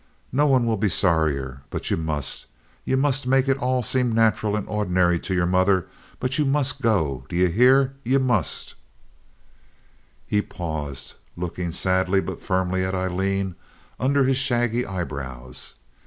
[0.31, 2.47] No one will be sorrier; but ye must.
[2.85, 5.85] Ye must make it all seem natcheral and ordinary to yer mother;
[6.19, 7.93] but ye must go—d'ye hear?
[8.03, 8.73] Ye must."
[10.25, 13.53] He paused, looking sadly but firmly at Aileen
[13.99, 15.75] under his shaggy eyebrows.